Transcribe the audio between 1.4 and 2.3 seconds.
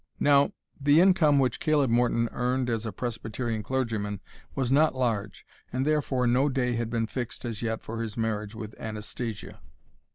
Caleb Morton